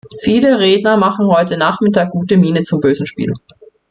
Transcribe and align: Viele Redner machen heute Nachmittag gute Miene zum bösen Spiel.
Viele 0.23 0.57
Redner 0.57 0.97
machen 0.97 1.27
heute 1.27 1.57
Nachmittag 1.57 2.09
gute 2.09 2.35
Miene 2.35 2.63
zum 2.63 2.81
bösen 2.81 3.05
Spiel. 3.05 3.31